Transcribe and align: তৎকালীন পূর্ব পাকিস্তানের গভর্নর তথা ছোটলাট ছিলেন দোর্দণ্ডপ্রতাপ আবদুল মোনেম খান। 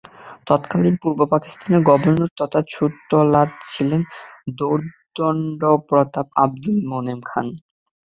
তৎকালীন 0.47 0.95
পূর্ব 1.01 1.19
পাকিস্তানের 1.33 1.81
গভর্নর 1.89 2.31
তথা 2.39 2.59
ছোটলাট 2.69 3.49
ছিলেন 3.71 4.01
দোর্দণ্ডপ্রতাপ 4.59 6.27
আবদুল 6.43 6.77
মোনেম 6.89 7.19
খান। 7.25 7.47